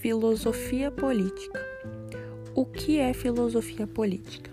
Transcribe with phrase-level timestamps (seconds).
[0.00, 1.58] Filosofia política.
[2.54, 4.50] O que é filosofia política?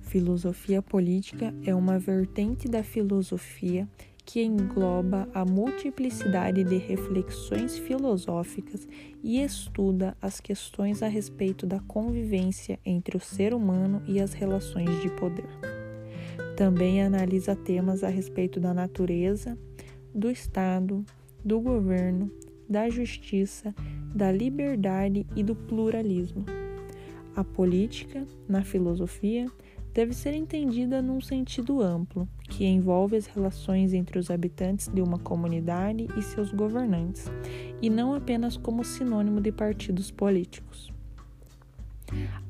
[0.00, 3.88] Filosofia política é uma vertente da filosofia
[4.26, 8.86] que engloba a multiplicidade de reflexões filosóficas
[9.22, 15.00] e estuda as questões a respeito da convivência entre o ser humano e as relações
[15.00, 15.48] de poder.
[16.56, 19.56] Também analisa temas a respeito da natureza,
[20.12, 21.06] do Estado,
[21.44, 22.30] do governo,
[22.68, 23.74] da justiça,
[24.14, 26.44] da liberdade e do pluralismo.
[27.34, 29.46] A política, na filosofia,
[29.94, 35.18] deve ser entendida num sentido amplo, que envolve as relações entre os habitantes de uma
[35.18, 37.26] comunidade e seus governantes,
[37.80, 40.92] e não apenas como sinônimo de partidos políticos.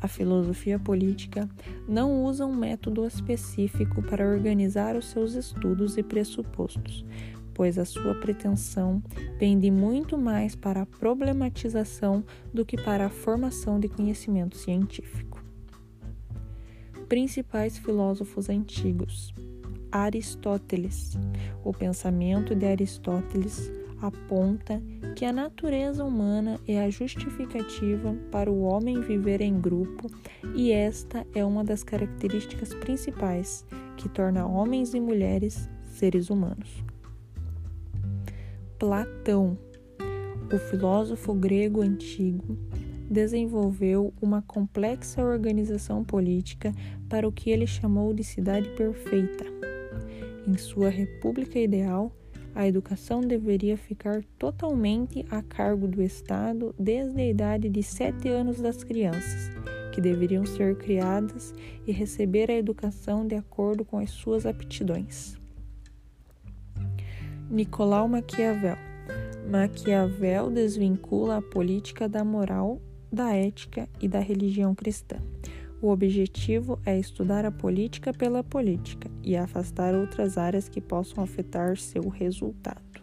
[0.00, 1.48] A filosofia política
[1.88, 7.04] não usa um método específico para organizar os seus estudos e pressupostos,
[7.54, 9.02] pois a sua pretensão
[9.38, 15.42] pende muito mais para a problematização do que para a formação de conhecimento científico.
[17.08, 19.32] Principais filósofos antigos:
[19.90, 21.16] Aristóteles.
[21.62, 24.82] O pensamento de Aristóteles aponta
[25.14, 30.10] que a natureza humana é a justificativa para o homem viver em grupo
[30.54, 33.64] e esta é uma das características principais
[33.96, 36.84] que torna homens e mulheres seres humanos.
[38.78, 39.56] Platão,
[40.52, 42.58] o filósofo grego antigo,
[43.08, 46.72] desenvolveu uma complexa organização política
[47.08, 49.44] para o que ele chamou de cidade perfeita.
[50.46, 52.12] Em sua república ideal,
[52.52, 58.60] a educação deveria ficar totalmente a cargo do Estado desde a idade de sete anos
[58.60, 59.50] das crianças,
[59.92, 61.54] que deveriam ser criadas
[61.86, 65.43] e receber a educação de acordo com as suas aptidões.
[67.50, 68.76] Nicolau Maquiavel.
[69.50, 72.80] Maquiavel desvincula a política da moral,
[73.12, 75.16] da ética e da religião cristã.
[75.80, 81.76] O objetivo é estudar a política pela política e afastar outras áreas que possam afetar
[81.76, 83.02] seu resultado.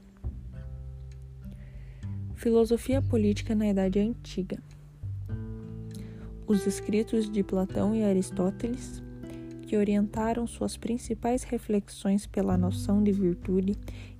[2.34, 4.58] Filosofia política na Idade Antiga.
[6.47, 9.03] Os escritos de Platão e Aristóteles,
[9.72, 13.74] que orientaram suas principais reflexões pela noção de virtude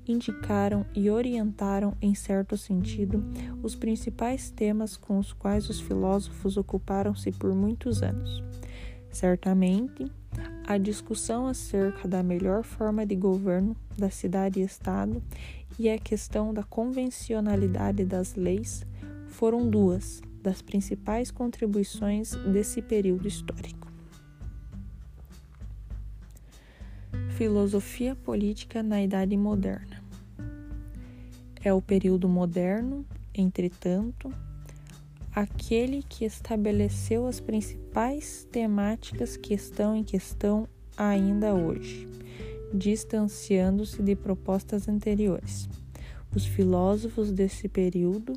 [0.08, 3.22] indicaram e orientaram, em certo sentido,
[3.62, 8.42] os principais temas com os quais os filósofos ocuparam-se por muitos anos.
[9.12, 10.10] Certamente,
[10.66, 15.22] a discussão acerca da melhor forma de governo da cidade e Estado
[15.78, 18.86] e a questão da convencionalidade das leis
[19.28, 23.91] foram duas das principais contribuições desse período histórico.
[27.41, 30.00] Filosofia política na Idade Moderna.
[31.63, 33.03] É o período moderno,
[33.34, 34.31] entretanto,
[35.34, 42.07] aquele que estabeleceu as principais temáticas que estão em questão ainda hoje,
[42.72, 45.68] distanciando-se de propostas anteriores.
[46.35, 48.34] Os filósofos desse período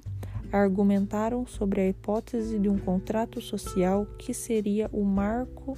[0.50, 5.76] argumentaram sobre a hipótese de um contrato social que seria o marco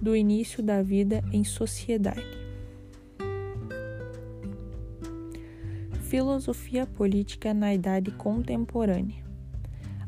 [0.00, 2.43] do início da vida em sociedade.
[6.14, 9.24] Filosofia política na Idade Contemporânea.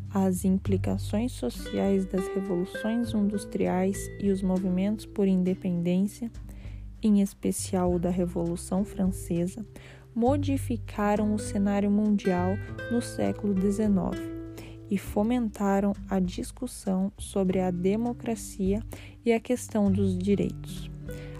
[0.08, 6.30] As implicações sociais das revoluções industriais e os movimentos por independência,
[7.02, 9.66] em especial da Revolução Francesa,
[10.14, 12.52] modificaram o cenário mundial
[12.88, 14.16] no século XIX
[14.88, 18.80] e fomentaram a discussão sobre a democracia
[19.24, 20.88] e a questão dos direitos.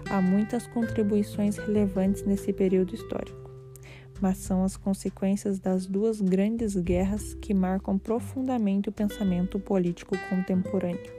[0.09, 3.46] Há muitas contribuições relevantes nesse período histórico
[4.21, 11.17] mas são as consequências das duas grandes guerras que marcam profundamente o pensamento político contemporâneo.